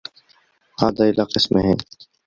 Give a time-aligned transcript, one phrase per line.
[0.81, 1.75] عاد إلى قسمه.